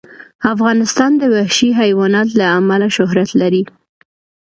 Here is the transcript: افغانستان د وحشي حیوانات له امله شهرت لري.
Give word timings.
افغانستان 0.53 1.11
د 1.17 1.23
وحشي 1.35 1.69
حیوانات 1.79 2.27
له 2.39 2.45
امله 2.59 2.87
شهرت 2.97 3.29
لري. 3.41 3.63